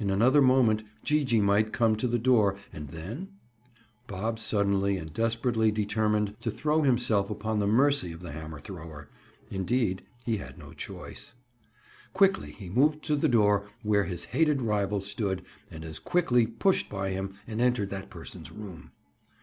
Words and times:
In 0.00 0.08
another 0.08 0.40
moment 0.40 0.82
Gee 1.04 1.24
gee 1.24 1.42
might 1.42 1.74
come 1.74 1.94
to 1.96 2.08
the 2.08 2.18
door, 2.18 2.56
and 2.72 2.88
then—? 2.88 3.28
Bob 4.06 4.38
suddenly 4.38 4.96
and 4.96 5.12
desperately 5.12 5.70
determined 5.70 6.34
to 6.40 6.50
throw 6.50 6.80
himself 6.80 7.28
upon 7.28 7.58
the 7.58 7.66
mercy 7.66 8.10
of 8.12 8.22
the 8.22 8.32
hammer 8.32 8.60
thrower. 8.60 9.10
Indeed, 9.50 10.04
he 10.24 10.38
had 10.38 10.56
no 10.56 10.72
choice. 10.72 11.34
Quickly 12.14 12.52
he 12.52 12.70
moved 12.70 13.02
to 13.04 13.14
the 13.14 13.28
door 13.28 13.66
where 13.82 14.04
his 14.04 14.24
hated 14.24 14.62
rival 14.62 15.02
stood 15.02 15.42
and 15.70 15.84
as 15.84 15.98
quickly 15.98 16.46
pushed 16.46 16.88
by 16.88 17.10
him 17.10 17.34
and 17.46 17.60
entered 17.60 17.90
that 17.90 18.08
person's 18.08 18.50
room. 18.50 18.92